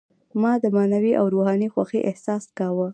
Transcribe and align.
ما 0.41 0.53
د 0.63 0.65
معنوي 0.75 1.13
او 1.19 1.25
روحاني 1.33 1.67
خوښۍ 1.73 1.99
احساس 2.09 2.43
کاوه. 2.57 2.87